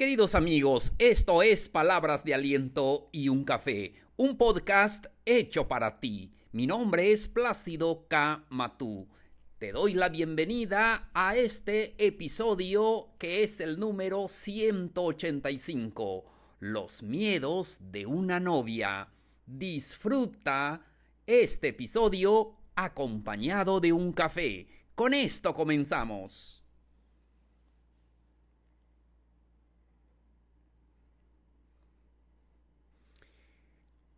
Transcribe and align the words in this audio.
Queridos 0.00 0.34
amigos, 0.34 0.94
esto 0.98 1.42
es 1.42 1.68
Palabras 1.68 2.24
de 2.24 2.32
Aliento 2.32 3.10
y 3.12 3.28
un 3.28 3.44
Café, 3.44 3.92
un 4.16 4.38
podcast 4.38 5.04
hecho 5.26 5.68
para 5.68 6.00
ti. 6.00 6.32
Mi 6.52 6.66
nombre 6.66 7.12
es 7.12 7.28
Plácido 7.28 8.06
K. 8.08 8.46
Matú. 8.48 9.10
Te 9.58 9.72
doy 9.72 9.92
la 9.92 10.08
bienvenida 10.08 11.10
a 11.12 11.36
este 11.36 12.02
episodio 12.02 13.10
que 13.18 13.42
es 13.42 13.60
el 13.60 13.78
número 13.78 14.26
185, 14.26 16.24
Los 16.60 17.02
miedos 17.02 17.80
de 17.92 18.06
una 18.06 18.40
novia. 18.40 19.10
Disfruta 19.44 20.80
este 21.26 21.68
episodio 21.68 22.54
acompañado 22.74 23.80
de 23.80 23.92
un 23.92 24.14
café. 24.14 24.66
Con 24.94 25.12
esto 25.12 25.52
comenzamos. 25.52 26.59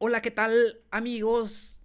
Hola, 0.05 0.20
¿qué 0.20 0.33
tal 0.33 0.80
amigos, 0.91 1.80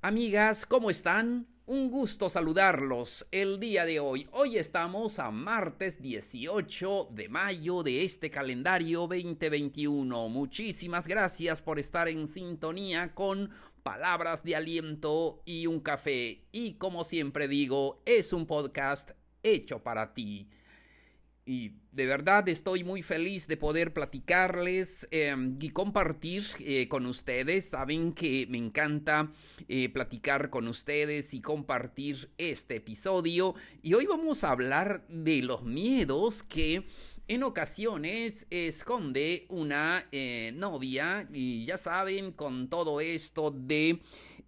amigas? 0.00 0.66
¿Cómo 0.66 0.90
están? 0.90 1.46
Un 1.64 1.92
gusto 1.92 2.28
saludarlos 2.28 3.28
el 3.30 3.60
día 3.60 3.84
de 3.84 4.00
hoy. 4.00 4.28
Hoy 4.32 4.56
estamos 4.56 5.20
a 5.20 5.30
martes 5.30 6.02
18 6.02 7.10
de 7.12 7.28
mayo 7.28 7.84
de 7.84 8.04
este 8.04 8.30
calendario 8.30 9.02
2021. 9.02 10.28
Muchísimas 10.28 11.06
gracias 11.06 11.62
por 11.62 11.78
estar 11.78 12.08
en 12.08 12.26
sintonía 12.26 13.14
con 13.14 13.50
palabras 13.84 14.42
de 14.42 14.56
aliento 14.56 15.40
y 15.44 15.68
un 15.68 15.78
café. 15.78 16.42
Y 16.50 16.74
como 16.78 17.04
siempre 17.04 17.46
digo, 17.46 18.02
es 18.06 18.32
un 18.32 18.44
podcast 18.44 19.12
hecho 19.44 19.84
para 19.84 20.14
ti. 20.14 20.48
Y 21.44 21.72
de 21.90 22.06
verdad 22.06 22.48
estoy 22.48 22.84
muy 22.84 23.02
feliz 23.02 23.48
de 23.48 23.56
poder 23.56 23.92
platicarles 23.92 25.08
em, 25.10 25.58
y 25.60 25.70
compartir 25.70 26.44
eh, 26.60 26.86
con 26.86 27.04
ustedes. 27.04 27.68
Saben 27.68 28.12
que 28.12 28.46
me 28.48 28.58
encanta 28.58 29.32
eh, 29.68 29.88
platicar 29.88 30.50
con 30.50 30.68
ustedes 30.68 31.34
y 31.34 31.40
compartir 31.40 32.30
este 32.38 32.76
episodio. 32.76 33.56
Y 33.82 33.94
hoy 33.94 34.06
vamos 34.06 34.44
a 34.44 34.52
hablar 34.52 35.04
de 35.08 35.42
los 35.42 35.64
miedos 35.64 36.44
que 36.44 36.86
en 37.26 37.42
ocasiones 37.42 38.46
esconde 38.50 39.46
una 39.48 40.06
eh, 40.12 40.52
novia. 40.54 41.28
Y 41.32 41.64
ya 41.64 41.76
saben, 41.76 42.30
con 42.30 42.68
todo 42.68 43.00
esto 43.00 43.50
de 43.50 44.00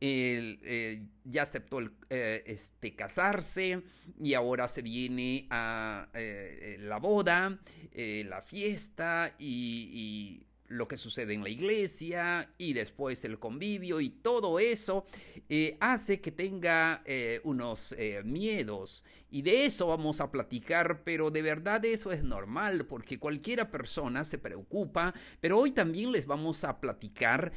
eh, 0.07 1.03
ya 1.25 1.43
aceptó 1.43 1.81
eh, 2.11 2.43
este, 2.47 2.95
casarse 2.95 3.83
y 4.21 4.35
ahora 4.35 4.69
se 4.69 4.83
viene 4.83 5.47
a 5.51 6.09
eh, 6.13 6.77
la 6.81 6.99
boda, 6.99 7.59
la 7.95 8.43
fiesta 8.43 9.35
y 9.39 10.44
lo 10.69 10.89
que 10.89 10.97
sucede 10.97 11.35
en 11.35 11.43
la 11.43 11.51
iglesia 11.51 12.51
y 12.59 12.73
después 12.73 13.25
el 13.25 13.39
convivio 13.39 14.01
y 14.01 14.11
todo 14.11 14.59
eso 14.59 15.05
eh, 15.49 15.77
hace 15.81 16.21
que 16.21 16.33
tenga 16.33 17.03
eh, 17.05 17.41
unos 17.45 17.95
eh, 17.99 18.23
miedos. 18.25 19.05
Y 19.31 19.43
de 19.43 19.67
eso 19.67 19.89
vamos 19.89 20.21
a 20.21 20.31
platicar 20.31 21.03
pero 21.05 21.31
de 21.31 21.43
verdad 21.43 21.85
eso 21.85 22.13
es 22.13 22.23
normal 22.23 22.87
porque 22.87 23.19
cualquiera 23.19 23.71
persona 23.71 24.25
se 24.25 24.39
preocupa. 24.39 25.15
Pero 25.41 25.59
hoy 25.59 25.73
también 25.73 26.13
les 26.13 26.27
vamos 26.27 26.65
a 26.65 26.81
platicar 26.81 27.53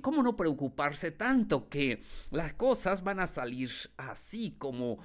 cómo 0.00 0.22
no 0.22 0.36
preocuparse 0.36 1.10
tanto 1.10 1.68
que 1.68 2.00
las 2.30 2.52
cosas 2.54 3.02
van 3.02 3.20
a 3.20 3.26
salir 3.26 3.70
así 3.96 4.54
como 4.58 4.98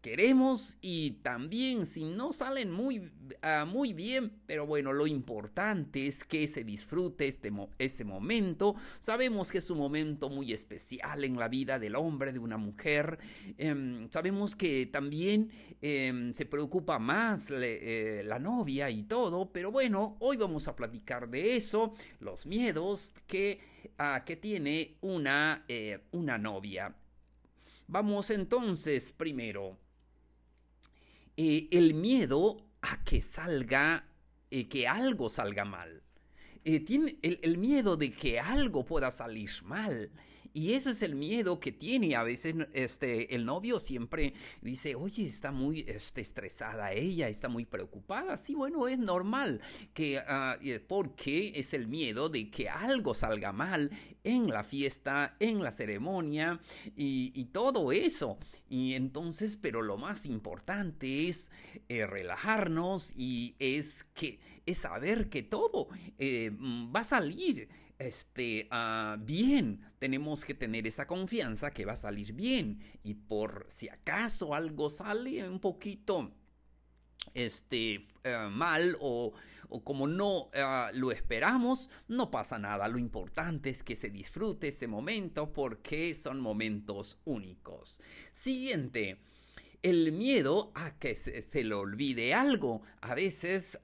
queremos 0.00 0.78
y 0.80 1.12
también 1.22 1.84
si 1.84 2.04
no 2.04 2.32
salen 2.32 2.70
muy, 2.70 3.10
ah, 3.42 3.66
muy 3.70 3.92
bien, 3.92 4.32
pero 4.46 4.66
bueno, 4.66 4.92
lo 4.92 5.06
importante 5.06 6.06
es 6.06 6.24
que 6.24 6.48
se 6.48 6.64
disfrute 6.64 7.28
este 7.28 7.52
ese 7.78 8.04
momento. 8.04 8.74
Sabemos 8.98 9.50
que 9.50 9.58
es 9.58 9.70
un 9.70 9.78
momento 9.78 10.30
muy 10.30 10.52
especial 10.52 11.24
en 11.24 11.38
la 11.38 11.48
vida 11.48 11.78
del 11.78 11.96
hombre, 11.96 12.32
de 12.32 12.38
una 12.38 12.56
mujer. 12.56 13.18
Em, 13.58 14.08
sabemos 14.10 14.56
que 14.56 14.86
también 14.86 15.50
em, 15.82 16.32
se 16.32 16.46
preocupa 16.46 16.98
más 16.98 17.50
eh, 17.50 18.22
la 18.24 18.38
novia 18.38 18.90
y 18.90 19.04
todo, 19.04 19.52
pero 19.52 19.70
bueno, 19.70 20.16
hoy 20.20 20.36
vamos 20.36 20.68
a 20.68 20.76
platicar 20.76 21.28
de 21.28 21.56
eso, 21.56 21.94
los 22.20 22.46
miedos 22.46 23.14
que, 23.26 23.60
ah, 23.98 24.22
que 24.24 24.36
tiene 24.36 24.96
una, 25.00 25.64
eh, 25.68 26.00
una 26.12 26.38
novia. 26.38 26.94
Vamos 27.86 28.30
entonces 28.30 29.12
primero 29.12 29.76
eh, 31.42 31.68
el 31.70 31.94
miedo 31.94 32.58
a 32.82 33.02
que 33.02 33.22
salga, 33.22 34.04
eh, 34.50 34.68
que 34.68 34.86
algo 34.86 35.30
salga 35.30 35.64
mal. 35.64 36.02
Eh, 36.66 36.80
tiene 36.80 37.16
el, 37.22 37.56
miedo 37.56 37.96
de 37.96 38.10
que 38.10 38.38
algo 38.38 38.84
pueda 38.84 39.10
salir 39.10 39.48
mal. 39.62 40.10
Y 40.52 40.72
eso 40.72 40.90
es 40.90 41.02
el 41.02 41.14
miedo 41.14 41.60
que 41.60 41.72
tiene. 41.72 42.16
A 42.16 42.22
veces 42.22 42.54
este, 42.72 43.34
el 43.34 43.44
novio 43.44 43.78
siempre 43.78 44.34
dice, 44.60 44.94
oye, 44.94 45.26
está 45.26 45.52
muy 45.52 45.84
este, 45.86 46.20
estresada 46.20 46.92
ella, 46.92 47.28
está 47.28 47.48
muy 47.48 47.64
preocupada. 47.64 48.36
Sí, 48.36 48.54
bueno, 48.54 48.88
es 48.88 48.98
normal, 48.98 49.60
que, 49.94 50.18
uh, 50.18 50.86
porque 50.86 51.52
es 51.54 51.74
el 51.74 51.88
miedo 51.88 52.28
de 52.28 52.50
que 52.50 52.68
algo 52.68 53.14
salga 53.14 53.52
mal 53.52 53.90
en 54.24 54.48
la 54.48 54.64
fiesta, 54.64 55.36
en 55.40 55.62
la 55.62 55.72
ceremonia 55.72 56.60
y, 56.96 57.44
todo 57.52 57.90
eso. 57.92 58.38
Y 58.68 58.94
entonces, 58.94 59.56
pero 59.56 59.82
lo 59.82 59.96
más 59.96 60.26
importante 60.26 61.28
es 61.28 61.50
eh, 61.88 62.06
relajarnos 62.06 63.12
y 63.16 63.56
es 63.58 64.04
que 64.14 64.38
es 64.66 64.78
saber 64.78 65.28
que 65.28 65.42
todo 65.42 65.88
eh, 66.18 66.50
va 66.94 67.00
a 67.00 67.04
salir 67.04 67.68
este, 68.00 68.68
uh, 68.72 69.22
bien. 69.22 69.80
Tenemos 69.98 70.44
que 70.44 70.54
tener 70.54 70.86
esa 70.86 71.06
confianza 71.06 71.70
que 71.70 71.84
va 71.84 71.92
a 71.92 71.96
salir 71.96 72.32
bien. 72.32 72.80
Y 73.04 73.14
por 73.14 73.66
si 73.68 73.88
acaso 73.88 74.54
algo 74.54 74.88
sale 74.88 75.46
un 75.48 75.60
poquito 75.60 76.32
este, 77.34 78.00
uh, 78.24 78.50
mal 78.50 78.96
o, 79.00 79.34
como 79.84 80.08
no 80.08 80.46
uh, 80.46 80.50
lo 80.94 81.12
esperamos, 81.12 81.90
no 82.08 82.30
pasa 82.30 82.58
nada. 82.58 82.88
Lo 82.88 82.98
importante 82.98 83.68
es 83.68 83.82
que 83.82 83.94
se 83.94 84.08
disfrute 84.08 84.68
ese 84.68 84.86
momento 84.86 85.52
porque 85.52 86.14
son 86.14 86.40
momentos 86.40 87.20
únicos. 87.24 88.00
Siguiente. 88.32 89.18
El 89.82 90.12
miedo 90.12 90.72
a 90.74 90.98
que 90.98 91.14
se, 91.14 91.40
se 91.40 91.64
le 91.64 91.74
olvide 91.74 92.34
algo. 92.34 92.82
A 93.00 93.14
veces 93.14 93.78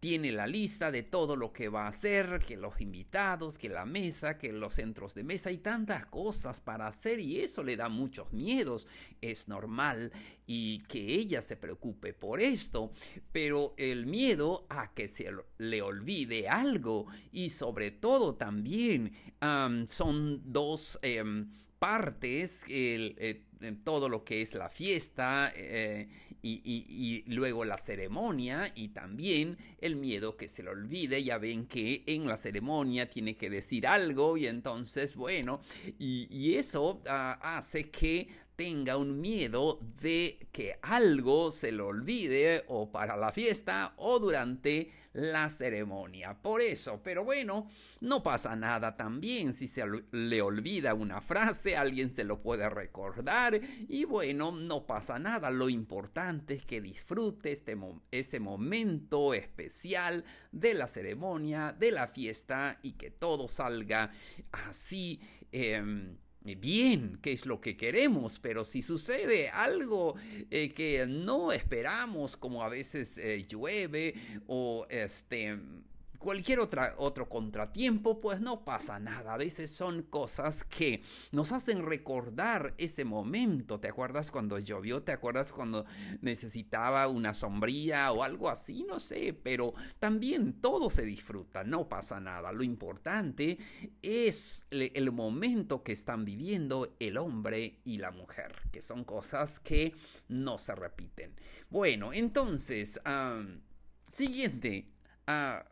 tiene 0.00 0.30
la 0.30 0.46
lista 0.46 0.92
de 0.92 1.02
todo 1.02 1.34
lo 1.34 1.52
que 1.52 1.68
va 1.68 1.84
a 1.84 1.88
hacer, 1.88 2.38
que 2.46 2.56
los 2.56 2.80
invitados, 2.80 3.58
que 3.58 3.68
la 3.68 3.84
mesa, 3.84 4.38
que 4.38 4.52
los 4.52 4.74
centros 4.74 5.14
de 5.14 5.24
mesa 5.24 5.50
y 5.50 5.58
tantas 5.58 6.06
cosas 6.06 6.60
para 6.60 6.86
hacer 6.86 7.18
y 7.18 7.40
eso 7.40 7.64
le 7.64 7.76
da 7.76 7.88
muchos 7.88 8.32
miedos. 8.32 8.86
Es 9.20 9.48
normal 9.48 10.12
y 10.46 10.78
que 10.84 11.14
ella 11.14 11.42
se 11.42 11.56
preocupe 11.56 12.14
por 12.14 12.40
esto, 12.40 12.92
pero 13.32 13.74
el 13.76 14.06
miedo 14.06 14.66
a 14.68 14.94
que 14.94 15.08
se 15.08 15.30
le 15.58 15.82
olvide 15.82 16.48
algo 16.48 17.06
y 17.32 17.50
sobre 17.50 17.90
todo 17.90 18.36
también 18.36 19.12
son 19.86 20.42
dos 20.44 20.98
em, 21.02 21.50
partes, 21.78 22.64
eh, 22.68 23.44
todo 23.84 24.08
lo 24.08 24.24
que 24.24 24.42
es 24.42 24.54
la 24.54 24.68
fiesta 24.68 25.52
eh, 25.54 26.08
y, 26.42 27.24
luego 27.26 27.64
la 27.64 27.76
ceremonia 27.76 28.72
y 28.74 28.88
también 28.88 29.58
el 29.80 29.96
miedo 29.96 30.36
que 30.36 30.48
se 30.48 30.62
le 30.62 30.70
olvide. 30.70 31.22
Ya 31.22 31.38
ven 31.38 31.66
que 31.66 32.04
en 32.06 32.26
la 32.26 32.36
ceremonia 32.36 33.08
tiene 33.08 33.36
que 33.36 33.50
decir 33.50 33.86
algo 33.86 34.36
y 34.36 34.46
entonces, 34.46 35.16
bueno, 35.16 35.60
y, 35.98 36.54
eso 36.54 37.02
ah, 37.08 37.38
hace 37.42 37.90
que 37.90 38.28
tenga 38.58 38.96
un 38.96 39.20
miedo 39.20 39.78
de 40.02 40.48
que 40.50 40.80
algo 40.82 41.52
se 41.52 41.70
le 41.70 41.80
olvide 41.80 42.64
o 42.66 42.90
para 42.90 43.16
la 43.16 43.30
fiesta 43.30 43.94
o 43.98 44.18
durante 44.18 44.90
la 45.12 45.48
ceremonia. 45.48 46.42
Por 46.42 46.60
eso, 46.60 47.00
pero 47.00 47.22
bueno, 47.22 47.70
no 48.00 48.20
pasa 48.20 48.56
nada 48.56 48.96
también 48.96 49.54
si 49.54 49.68
se 49.68 49.84
le 50.10 50.42
olvida 50.42 50.94
una 50.94 51.20
frase, 51.20 51.76
alguien 51.76 52.10
se 52.10 52.24
lo 52.24 52.42
puede 52.42 52.68
recordar 52.68 53.60
y 53.88 54.04
bueno, 54.04 54.50
no 54.50 54.86
pasa 54.88 55.20
nada. 55.20 55.50
Lo 55.50 55.68
importante 55.68 56.54
es 56.54 56.64
que 56.64 56.80
disfrute 56.80 57.52
este 57.52 57.76
ese 58.10 58.40
momento 58.40 59.34
especial 59.34 60.24
de 60.50 60.74
la 60.74 60.88
ceremonia, 60.88 61.76
de 61.78 61.92
la 61.92 62.08
fiesta 62.08 62.80
y 62.82 62.94
que 62.94 63.12
todo 63.12 63.46
salga 63.46 64.10
así. 64.50 65.20
Em, 65.52 66.16
bien, 66.42 67.18
que 67.20 67.32
es 67.32 67.46
lo 67.46 67.60
que 67.60 67.76
queremos, 67.76 68.38
pero 68.38 68.64
si 68.64 68.82
sucede 68.82 69.48
algo 69.48 70.14
eh, 70.50 70.72
que 70.72 71.06
no 71.06 71.52
esperamos, 71.52 72.36
como 72.36 72.62
a 72.62 72.68
veces 72.68 73.18
eh, 73.18 73.42
llueve 73.46 74.14
o 74.46 74.86
este 74.88 75.58
cualquier 76.18 76.60
otra, 76.60 76.94
otro 76.98 77.28
contratiempo, 77.28 78.20
pues 78.20 78.40
no 78.40 78.64
pasa 78.64 78.98
nada. 78.98 79.34
A 79.34 79.36
veces 79.36 79.70
son 79.70 80.02
cosas 80.02 80.64
que 80.64 81.02
nos 81.32 81.52
hacen 81.52 81.86
recordar 81.86 82.74
ese 82.78 83.04
momento. 83.04 83.80
¿Te 83.80 83.88
acuerdas 83.88 84.30
cuando 84.30 84.58
llovió? 84.58 85.02
¿Te 85.02 85.12
acuerdas 85.12 85.52
cuando 85.52 85.86
necesitaba 86.20 87.06
una 87.08 87.34
sombría 87.34 88.12
o 88.12 88.22
algo 88.22 88.48
así? 88.50 88.84
No 88.84 88.98
sé, 88.98 89.32
pero 89.32 89.74
también 89.98 90.60
todo 90.60 90.90
se 90.90 91.04
disfruta, 91.04 91.64
no 91.64 91.88
pasa 91.88 92.20
nada. 92.20 92.52
Lo 92.52 92.62
importante 92.62 93.58
es 94.02 94.66
el 94.70 95.12
momento 95.12 95.82
que 95.82 95.92
están 95.92 96.24
viviendo 96.24 96.96
el 96.98 97.16
hombre 97.16 97.80
y 97.84 97.98
la 97.98 98.10
mujer, 98.10 98.56
que 98.72 98.82
son 98.82 99.04
cosas 99.04 99.60
que 99.60 99.94
no 100.28 100.58
se 100.58 100.74
repiten. 100.74 101.34
Bueno, 101.70 102.12
entonces, 102.12 103.00
siguiente. 104.08 104.92
Uh, 105.28 105.62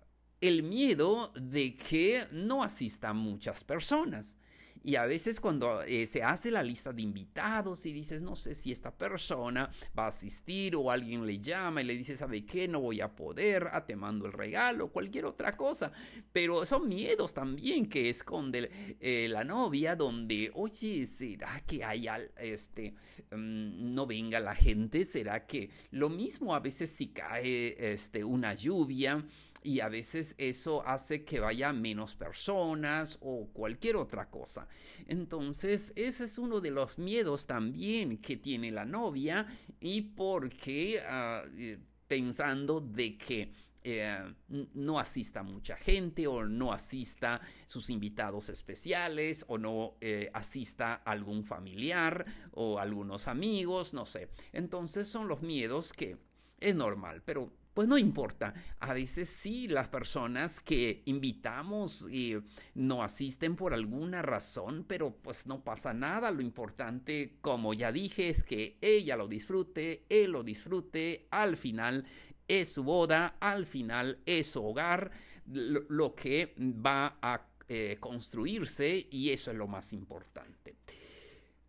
el 0.47 0.63
miedo 0.63 1.33
de 1.35 1.75
que 1.75 2.25
no 2.33 2.63
asistan 2.63 3.17
muchas 3.17 3.65
personas. 3.65 4.39
Y 4.87 4.95
a 4.95 5.05
veces 5.05 5.41
cuando 5.41 5.83
eh, 5.83 6.07
se 6.07 6.23
hace 6.23 6.49
la 6.49 6.63
lista 6.63 6.93
de 6.93 7.03
invitados 7.03 7.85
y 7.87 7.93
dices, 7.93 8.23
no 8.23 8.37
sé 8.37 8.55
si 8.55 8.71
esta 8.71 8.97
persona 8.97 9.69
va 9.99 10.05
a 10.05 10.09
asistir 10.09 10.77
o 10.77 10.93
alguien 10.93 11.27
le 11.27 11.41
llama 11.41 11.83
y 11.83 11.85
le 11.85 11.97
dice, 11.97 12.17
¿sabe 12.17 12.47
qué? 12.47 12.69
No 12.69 12.81
voy 12.81 13.01
a 13.01 13.13
poder, 13.13 13.67
ah, 13.73 13.85
te 13.85 13.97
mando 13.97 14.27
el 14.27 14.33
regalo, 14.33 14.93
cualquier 14.93 15.25
otra 15.25 15.51
cosa. 15.51 15.91
Pero 16.33 16.65
son 16.65 16.89
miedos 16.89 17.35
también 17.35 17.87
que 17.87 18.09
esconde 18.09 18.71
eh, 19.01 19.27
la 19.29 19.43
novia 19.43 19.97
donde, 19.97 20.53
oye, 20.55 21.05
¿será 21.09 21.61
que 21.67 21.83
hay 21.83 22.07
este, 22.37 22.95
mm, 23.33 23.93
no 23.93 24.07
venga 24.07 24.39
la 24.39 24.55
gente? 24.55 25.05
¿Será 25.05 25.47
que 25.47 25.69
lo 25.91 26.11
mismo 26.11 26.55
a 26.55 26.61
veces 26.61 26.93
si 26.93 27.09
cae 27.09 27.93
este, 27.93 28.23
una 28.23 28.55
lluvia? 28.55 29.27
Y 29.67 29.81
a 29.81 29.89
veces 29.89 30.37
eso 30.39 30.87
hace 30.87 31.25
que 31.25 31.41
vaya 31.41 31.73
menos 31.73 32.15
personas 32.15 33.19
o 33.21 33.49
cualquier 33.53 33.97
otra 33.97 34.31
cosa. 34.31 34.69
Entonces, 35.09 35.93
ese 35.97 36.23
es 36.23 36.39
uno 36.39 36.61
de 36.61 36.71
los 36.71 37.01
miedos 37.01 37.49
también 37.49 38.19
que 38.19 38.37
tiene 38.37 38.71
la 38.71 38.85
novia 38.85 39.45
y 39.81 40.03
porque 40.03 41.03
ah, 41.05 41.43
eh, 41.59 41.81
pensando 42.07 42.81
de 42.81 43.19
que 43.19 43.51
eh, 43.83 44.35
no 44.49 45.01
asista 45.01 45.43
mucha 45.43 45.77
gente 45.77 46.29
o 46.29 46.45
no 46.45 46.73
asista 46.73 47.41
sus 47.67 47.91
invitados 47.91 48.49
especiales 48.51 49.45
o 49.49 49.59
no 49.59 49.97
eh, 50.01 50.31
asista 50.33 50.95
algún 50.95 51.43
familiar 51.43 52.25
o 52.53 52.79
algunos 52.79 53.27
amigos, 53.27 53.95
no 53.95 54.07
sé. 54.07 54.29
Entonces 54.53 55.09
son 55.09 55.27
los 55.27 55.43
miedos 55.43 55.93
que 55.93 56.19
es 56.61 56.75
normal, 56.77 57.23
pero 57.25 57.53
pues 57.77 57.89
no 57.89 57.99
importa. 57.99 58.55
A 58.81 58.95
veces 58.95 59.29
sí, 59.29 59.69
las 59.69 59.89
personas 59.89 60.61
que 60.61 61.03
invitamos 61.05 62.09
y 62.11 62.39
no 62.73 63.03
asisten 63.03 63.55
por 63.55 63.75
alguna 63.75 64.23
razón, 64.23 64.87
pero 64.89 65.15
pues 65.15 65.47
no 65.47 65.63
pasa 65.63 65.93
nada. 65.93 66.31
Lo 66.31 66.41
importante, 66.41 67.37
como 67.43 67.75
ya 67.75 67.93
dije, 67.93 68.31
es 68.31 68.45
que 68.45 68.79
ella 68.81 69.15
lo 69.19 69.29
disfrute, 69.29 70.07
él 70.09 70.31
lo 70.31 70.43
disfrute. 70.43 71.29
Al 71.31 71.59
final 71.59 72.07
es 72.49 72.73
su 72.73 72.83
boda, 72.83 73.37
al 73.41 73.67
final 73.67 74.21
es 74.25 74.47
su 74.47 74.65
hogar, 74.65 75.11
lo, 75.45 76.15
que 76.15 76.55
va 76.59 77.19
a 77.21 77.47
eh, 77.69 77.99
construirse 78.01 79.07
y 79.11 79.29
eso 79.33 79.51
es 79.51 79.57
lo 79.59 79.67
más 79.67 79.93
importante. 79.93 80.77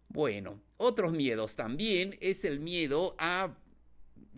Bueno, 0.07 0.61
otros 0.77 1.11
miedos 1.11 1.57
también 1.57 2.17
es 2.21 2.45
el 2.45 2.61
miedo 2.61 3.13
a 3.19 3.57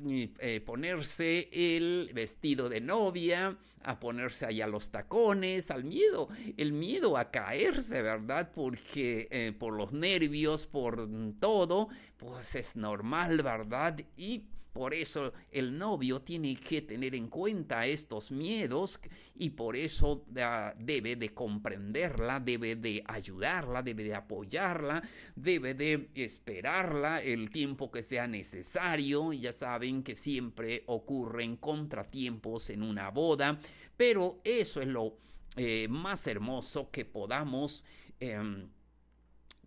eh, 0.08 0.62
ponerse 0.62 1.50
el 1.52 2.12
vestido 2.14 2.70
de 2.70 2.82
novia, 2.82 3.58
a 3.84 4.00
ponerse 4.00 4.46
allá 4.46 4.68
los 4.68 4.92
tacones, 4.92 5.72
al 5.72 5.84
miedo, 5.84 6.30
el 6.58 6.74
miedo 6.74 7.18
a 7.18 7.32
caerse, 7.32 8.02
¿verdad? 8.02 8.52
Porque 8.54 9.28
eh, 9.32 9.54
por 9.58 9.74
los 9.74 9.94
nervios, 9.94 10.68
por 10.68 11.10
todo, 11.40 11.88
pues 12.18 12.56
es 12.56 12.76
normal, 12.76 13.42
¿verdad? 13.42 14.00
Y 14.18 14.44
por 14.74 14.94
eso 14.94 15.34
el 15.52 15.78
novio 15.78 16.22
tiene 16.22 16.56
que 16.56 16.82
tener 16.82 17.16
en 17.16 17.28
cuenta 17.28 17.88
estos 17.88 18.32
miedos 18.32 19.00
y 19.36 19.52
por 19.52 19.76
eso 19.76 20.26
ah, 20.40 20.74
debe 20.78 21.16
de 21.16 21.34
comprenderla, 21.34 22.40
debe 22.40 22.76
de 22.76 23.04
ayudarla, 23.08 23.82
debe 23.82 24.04
de 24.04 24.16
apoyarla, 24.16 25.02
debe 25.36 25.74
de 25.74 26.10
esperarla 26.14 27.22
el 27.22 27.50
tiempo 27.50 27.90
que 27.90 28.04
sea 28.04 28.28
necesario. 28.28 29.34
Ya 29.34 29.54
saben 29.54 30.04
que 30.04 30.16
siempre 30.16 30.84
ocurren 30.86 31.58
contratiempos 31.58 32.70
en 32.70 32.84
una 32.84 33.10
boda, 33.10 33.60
pero 33.98 34.40
eso 34.44 34.82
es 34.82 34.88
lo 34.88 35.18
eh, 35.56 35.88
más 35.90 36.28
hermoso 36.28 36.92
que 36.92 37.06
podamos 37.06 37.86
em, 38.20 38.70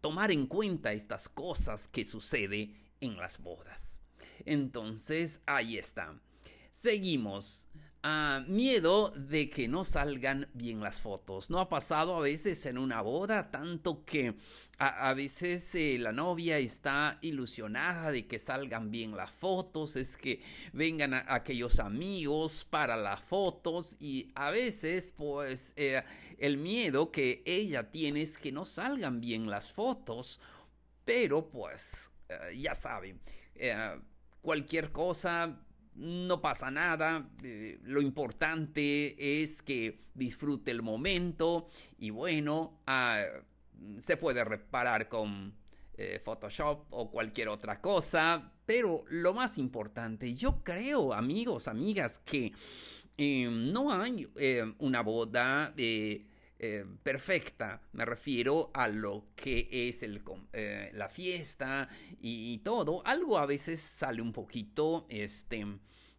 tomar 0.00 0.30
en 0.30 0.46
cuenta 0.46 0.92
estas 0.92 1.28
cosas 1.28 1.88
que 1.88 2.04
suceden 2.04 2.74
en 3.00 3.16
las 3.16 3.38
bodas. 3.38 4.01
Entonces, 4.46 5.40
ahí 5.46 5.78
está. 5.78 6.14
Seguimos. 6.70 7.68
Ah, 8.04 8.42
miedo 8.48 9.10
de 9.10 9.48
que 9.48 9.68
no 9.68 9.84
salgan 9.84 10.48
bien 10.54 10.80
las 10.80 11.00
fotos. 11.00 11.50
¿No 11.50 11.60
ha 11.60 11.68
pasado 11.68 12.16
a 12.16 12.20
veces 12.20 12.66
en 12.66 12.76
una 12.76 13.00
boda 13.00 13.52
tanto 13.52 14.04
que 14.04 14.34
a, 14.78 15.14
veces 15.14 15.72
eh, 15.76 15.98
la 16.00 16.10
novia 16.10 16.58
está 16.58 17.18
ilusionada 17.22 18.10
de 18.10 18.26
que 18.26 18.40
salgan 18.40 18.90
bien 18.90 19.14
las 19.14 19.30
fotos, 19.30 19.94
es 19.94 20.16
que 20.16 20.42
vengan 20.72 21.14
aquellos 21.14 21.78
amigos 21.78 22.66
para 22.68 22.96
las 22.96 23.20
fotos 23.20 23.96
y 24.00 24.32
a 24.34 24.50
veces 24.50 25.14
pues 25.16 25.72
eh, 25.76 26.02
el 26.38 26.56
miedo 26.56 27.12
que 27.12 27.44
ella 27.46 27.92
tiene 27.92 28.22
es 28.22 28.36
que 28.36 28.50
no 28.50 28.64
salgan 28.64 29.20
bien 29.20 29.48
las 29.48 29.70
fotos, 29.70 30.40
pero 31.04 31.48
pues 31.48 32.10
eh, 32.28 32.56
ya 32.56 32.74
saben 32.74 33.20
cualquier 34.42 34.92
cosa, 34.92 35.56
no 35.94 36.42
pasa 36.42 36.70
nada, 36.70 37.30
eh, 37.42 37.78
lo 37.84 38.02
importante 38.02 39.42
es 39.42 39.62
que 39.62 40.00
disfrute 40.14 40.70
el 40.70 40.82
momento 40.82 41.68
y 41.98 42.10
bueno, 42.10 42.80
ah, 42.86 43.22
se 43.98 44.16
puede 44.16 44.44
reparar 44.44 45.08
con 45.08 45.54
eh, 45.94 46.20
Photoshop 46.22 46.86
o 46.90 47.10
cualquier 47.10 47.48
otra 47.48 47.80
cosa, 47.80 48.52
pero 48.66 49.04
lo 49.08 49.32
más 49.32 49.58
importante, 49.58 50.34
yo 50.34 50.62
creo 50.64 51.14
amigos, 51.14 51.68
amigas, 51.68 52.18
que 52.18 52.52
eh, 53.16 53.48
no 53.50 53.92
hay 53.92 54.28
una 54.78 55.02
boda 55.02 55.72
eh, 56.64 56.86
perfecta. 57.02 57.82
Me 57.90 58.04
refiero 58.04 58.70
a 58.72 58.86
lo 58.86 59.26
que 59.34 59.68
es 59.88 60.04
eh, 60.52 60.92
la 60.94 61.08
fiesta 61.08 61.88
y, 62.20 62.58
todo. 62.58 63.04
Algo 63.04 63.38
a 63.38 63.46
veces 63.46 63.80
sale 63.80 64.22
un 64.22 64.32
poquito, 64.32 65.06
este... 65.08 65.66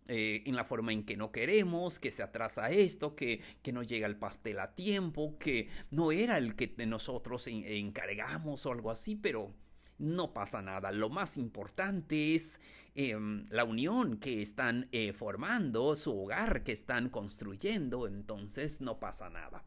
Eh, 0.10 0.44
en 0.48 0.58
la 0.58 0.66
forma 0.66 0.92
en 0.92 1.06
que 1.06 1.16
no 1.16 1.32
queremos, 1.32 1.98
que 1.98 2.12
se 2.12 2.24
atrasa 2.24 2.70
esto, 2.70 3.16
que, 3.16 3.42
que, 3.62 3.72
no 3.72 3.84
llega 3.84 4.06
el 4.06 4.18
pastel 4.18 4.60
a 4.60 4.74
tiempo, 4.74 5.38
que 5.40 5.70
no 5.92 6.12
era 6.12 6.38
el 6.38 6.58
que 6.58 6.76
nosotros 6.86 7.48
encargamos 7.48 8.66
o 8.66 8.74
algo 8.74 8.92
así, 8.92 9.16
pero 9.16 9.54
no 9.98 10.34
pasa 10.34 10.62
nada. 10.62 10.92
Lo 10.92 11.10
más 11.10 11.38
importante 11.38 12.36
es 12.36 12.60
em, 12.96 13.46
la 13.48 13.64
unión 13.64 14.18
que 14.18 14.42
están 14.42 14.90
formando, 15.14 15.96
su 15.96 16.24
hogar 16.24 16.66
que 16.66 16.74
están 16.74 17.08
construyendo, 17.08 18.06
entonces 18.06 18.82
no 18.82 19.00
pasa 19.00 19.30
nada. 19.30 19.64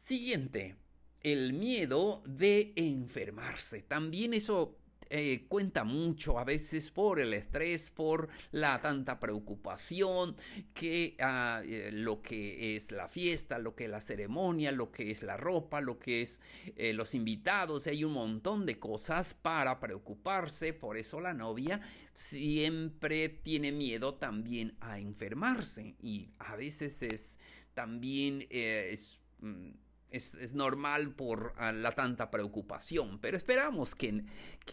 Siguiente, 0.00 0.76
el 1.20 1.52
miedo 1.52 2.22
de 2.24 2.72
enfermarse. 2.74 3.82
También 3.82 4.32
eso 4.32 4.78
eh, 5.10 5.44
cuenta 5.46 5.84
mucho 5.84 6.38
a 6.38 6.44
veces 6.44 6.90
por 6.90 7.20
el 7.20 7.34
estrés, 7.34 7.90
por 7.90 8.30
la 8.50 8.80
tanta 8.80 9.20
preocupación 9.20 10.36
que 10.72 11.16
ah, 11.20 11.60
eh, 11.66 11.90
lo 11.92 12.22
que 12.22 12.74
es 12.74 12.92
la 12.92 13.08
fiesta, 13.08 13.58
lo 13.58 13.74
que 13.74 13.84
es 13.84 13.90
la 13.90 14.00
ceremonia, 14.00 14.72
lo 14.72 14.90
que 14.90 15.10
es 15.10 15.22
la 15.22 15.36
ropa, 15.36 15.82
lo 15.82 15.98
que 15.98 16.22
es 16.22 16.40
eh, 16.76 16.94
los 16.94 17.14
invitados. 17.14 17.86
Hay 17.86 18.02
un 18.02 18.14
montón 18.14 18.64
de 18.64 18.78
cosas 18.78 19.34
para 19.34 19.78
preocuparse. 19.80 20.72
Por 20.72 20.96
eso 20.96 21.20
la 21.20 21.34
novia 21.34 21.78
siempre 22.14 23.28
tiene 23.28 23.70
miedo 23.70 24.14
también 24.14 24.78
a 24.80 24.98
enfermarse 24.98 25.94
y 26.00 26.30
a 26.38 26.56
veces 26.56 27.02
es 27.02 27.38
también 27.74 28.48
mm, 29.40 29.89
es, 30.10 30.54
normal 30.54 31.14
por 31.14 31.52
ah, 31.56 31.72
la 31.72 31.92
tanta 31.94 32.30
preocupación, 32.30 33.18
pero 33.20 33.36
esperamos 33.36 33.94
que, 33.94 34.24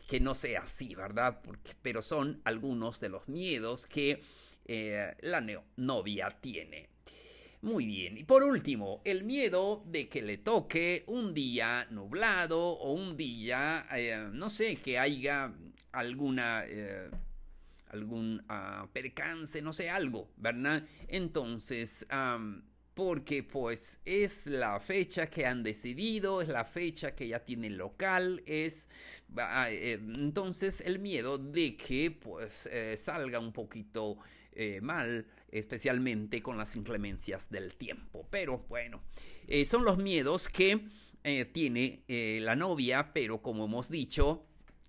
que 0.08 0.20
no 0.20 0.34
sea 0.34 0.62
así, 0.62 0.96
¿verdad? 0.96 1.41
Porque, 1.44 1.74
pero 1.82 2.01
son 2.01 2.41
algunos 2.44 3.00
de 3.00 3.10
los 3.10 3.27
miedos 3.27 3.88
que 3.88 4.22
eh, 4.65 5.15
la 5.22 5.46
novia 5.75 6.38
tiene. 6.41 6.89
Muy 7.62 7.86
bien, 7.86 8.17
y 8.17 8.24
por 8.24 8.44
último, 8.44 9.01
el 9.03 9.24
miedo 9.24 9.84
de 9.88 10.08
que 10.08 10.22
le 10.22 10.38
toque 10.38 11.03
un 11.08 11.34
día 11.34 11.88
nublado 11.89 12.60
o 12.60 12.94
un 12.94 13.17
día, 13.17 13.88
eh, 13.94 14.29
no 14.32 14.50
sé, 14.50 14.75
que 14.75 15.00
haya 15.00 15.53
alguna... 15.91 16.63
Eh, 16.65 17.10
algún 17.89 18.44
uh, 18.50 18.86
percance, 18.91 19.62
no 19.62 19.72
sé, 19.72 19.89
algo, 19.89 20.29
¿verdad? 20.36 20.84
Entonces, 21.08 22.06
porque 22.98 23.44
pues 23.44 24.00
es 24.06 24.48
la 24.48 24.80
fecha 24.80 25.27
que 25.27 25.46
han 25.46 25.62
decidido, 25.62 26.42
es 26.42 26.48
la 26.48 26.66
fecha 26.66 27.13
que 27.13 27.27
ya 27.27 27.46
tiene 27.46 27.70
local, 27.70 28.42
es 28.48 28.89
eh, 29.70 30.00
entonces 30.16 30.82
el 30.82 30.98
miedo 30.98 31.38
de 31.38 31.77
que 31.77 32.10
pues 32.10 32.68
eh, 32.72 32.98
salga 32.98 33.38
un 33.38 33.54
poquito 33.54 34.18
eh, 34.51 34.80
mal, 34.82 35.27
especialmente 35.51 36.42
con 36.42 36.58
las 36.58 36.75
inclemencias 36.75 37.51
del 37.51 37.75
tiempo. 37.75 38.25
Pero 38.32 38.66
bueno, 38.68 39.04
son 39.66 39.86
los 39.86 40.00
miedos 40.00 40.50
que 40.50 40.82
tiene 41.54 42.04
la 42.42 42.56
novia, 42.56 43.12
pero 43.13 43.44
como 43.44 43.66
hemos 43.66 43.92
dicho, 43.92 44.48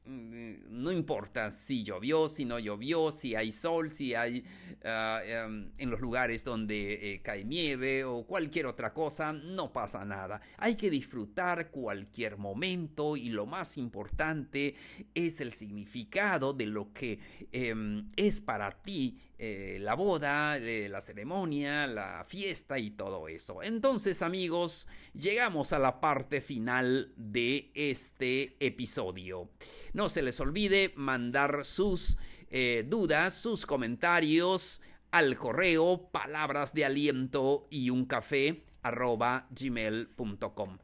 Mm, 0.08 0.82
no 0.82 0.90
importa 0.90 1.50
si 1.50 1.82
llovió, 1.82 2.30
si 2.30 2.46
no 2.46 2.58
llovió, 2.58 3.12
si 3.12 3.34
hay 3.34 3.52
sol, 3.52 3.90
si 3.90 4.14
hay 4.14 4.42
ah, 4.84 5.20
em, 5.24 5.70
en 5.78 5.90
los 5.90 6.00
lugares 6.00 6.44
donde 6.44 7.14
eh, 7.14 7.22
cae 7.22 7.44
nieve 7.44 8.04
o 8.04 8.24
cualquier 8.26 8.66
otra 8.66 8.92
cosa, 8.92 9.32
no 9.32 9.72
pasa 9.72 10.04
nada. 10.04 10.40
Hay 10.56 10.76
que 10.76 10.90
disfrutar 10.90 11.70
cualquier 11.70 12.36
momento 12.36 13.16
y 13.16 13.28
lo 13.30 13.46
más 13.46 13.76
importante 13.76 14.74
es 15.14 15.40
el 15.40 15.52
significado 15.52 16.52
de 16.52 16.66
lo 16.66 16.92
que 16.92 17.18
em, 17.52 18.08
es 18.16 18.40
para 18.40 18.70
ti 18.82 19.18
eh, 19.38 19.78
la 19.80 19.94
boda, 19.94 20.58
eh, 20.58 20.88
la 20.88 21.00
ceremonia, 21.00 21.86
la 21.86 22.24
fiesta 22.24 22.78
y 22.78 22.90
todo 22.90 23.28
eso. 23.28 23.62
Entonces 23.62 24.22
amigos, 24.22 24.88
llegamos 25.14 25.72
a 25.72 25.78
la 25.78 26.00
parte 26.00 26.40
final 26.40 27.12
de 27.16 27.70
este 27.74 28.56
episodio. 28.58 29.50
No 29.92 30.08
se 30.08 30.22
les 30.22 30.40
olvide 30.40 30.92
mandar 30.96 31.64
sus 31.64 32.18
eh, 32.50 32.84
dudas, 32.86 33.34
sus 33.34 33.66
comentarios 33.66 34.82
al 35.10 35.36
correo 35.36 36.08
palabras 36.10 36.74
de 36.74 36.84
aliento 36.84 37.66
y 37.70 37.90
un 37.90 38.04
café 38.04 38.64
arroba 38.82 39.48
gmail.com. 39.50 40.78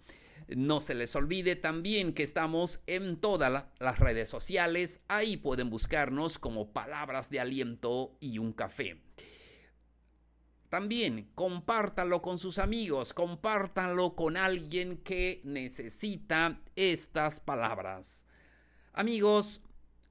No 0.49 0.80
se 0.80 0.94
les 0.94 1.16
olvide 1.16 1.56
también 1.56 2.12
que 2.12 2.23
estamos 2.23 2.80
en 2.87 3.16
todas 3.16 3.64
las 3.78 3.99
redes 3.99 4.28
sociales. 4.28 5.00
Ahí 5.09 5.37
pueden 5.37 5.71
buscarnos 5.71 6.38
como 6.38 6.73
palabras 6.73 7.30
de 7.30 7.40
aliento 7.40 8.16
y 8.21 8.38
un 8.38 8.52
café. 8.52 9.00
También 10.68 11.30
compártanlo 11.35 12.21
con 12.21 12.37
sus 12.37 12.59
amigos, 12.59 13.14
compártanlo 13.14 14.16
con 14.16 14.37
alguien 14.37 14.99
que 14.99 15.40
necesita 15.44 16.61
estas 16.75 17.40
palabras. 17.40 18.26
Amigos, 18.92 19.62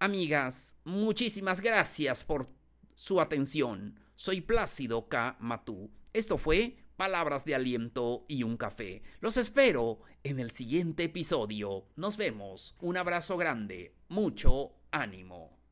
amigas, 0.04 0.76
muchísimas 0.84 1.62
gracias 1.62 2.26
por 2.26 2.50
su 2.94 3.22
atención. 3.22 3.98
Soy 4.16 4.42
Plácido 4.42 5.08
K. 5.08 5.38
Matú. 5.40 5.92
Esto 6.12 6.38
fue 6.38 6.76
Palabras 6.98 7.46
de 7.46 7.56
Aliento 7.56 8.26
y 8.28 8.44
un 8.44 8.58
Café. 8.58 9.02
Los 9.22 9.38
espero 9.38 10.02
en 10.24 10.42
el 10.42 10.52
siguiente 10.52 11.06
episodio. 11.06 11.86
Nos 11.96 12.18
vemos. 12.18 12.76
Un 12.82 12.98
abrazo 12.98 13.38
grande. 13.38 13.96
Mucho 14.10 14.74
ánimo. 14.92 15.63